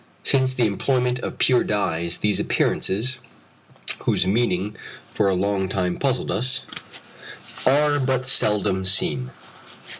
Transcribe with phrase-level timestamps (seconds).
[0.23, 3.19] Since the employment of pure dyes these appearances,
[4.05, 4.75] whose meaning
[5.13, 6.63] for a long time puzzled us,
[7.67, 9.29] are but seldom seen.